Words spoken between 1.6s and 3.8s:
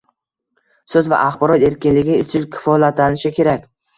erkinligi izchil kafolatlanishi kerak